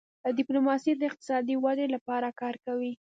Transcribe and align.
ډيپلوماسي 0.37 0.91
د 0.95 1.01
اقتصادي 1.09 1.55
ودې 1.63 1.87
لپاره 1.95 2.27
کار 2.41 2.55
کوي. 2.65 2.91